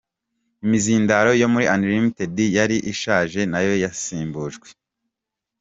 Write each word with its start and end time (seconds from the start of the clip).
Imizindaro 0.63 1.31
yo 1.41 1.47
muri 1.53 1.65
Unlimited 1.75 2.35
yari 2.57 2.77
ishaje 2.91 3.39
nayo 3.51 3.73
yasimbujwe. 3.83 4.67